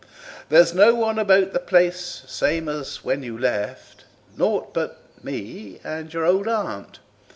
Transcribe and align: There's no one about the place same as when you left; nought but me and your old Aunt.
There's 0.49 0.73
no 0.73 0.95
one 0.95 1.19
about 1.19 1.53
the 1.53 1.59
place 1.59 2.23
same 2.25 2.67
as 2.67 3.03
when 3.03 3.21
you 3.21 3.37
left; 3.37 4.05
nought 4.35 4.73
but 4.73 4.99
me 5.23 5.79
and 5.83 6.11
your 6.11 6.25
old 6.25 6.47
Aunt. 6.47 6.97